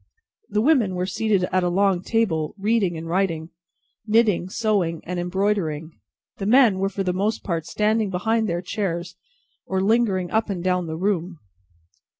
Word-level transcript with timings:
The 0.49 0.63
women 0.63 0.95
were 0.95 1.05
seated 1.05 1.43
at 1.51 1.61
a 1.63 1.69
long 1.69 2.01
table, 2.01 2.55
reading 2.57 2.97
and 2.97 3.07
writing, 3.07 3.51
knitting, 4.07 4.49
sewing, 4.49 5.01
and 5.03 5.19
embroidering; 5.19 5.91
the 6.37 6.47
men 6.47 6.79
were 6.79 6.89
for 6.89 7.03
the 7.03 7.13
most 7.13 7.43
part 7.43 7.67
standing 7.67 8.09
behind 8.09 8.49
their 8.49 8.63
chairs, 8.63 9.15
or 9.67 9.79
lingering 9.79 10.31
up 10.31 10.49
and 10.49 10.63
down 10.63 10.87
the 10.87 10.97
room. 10.97 11.37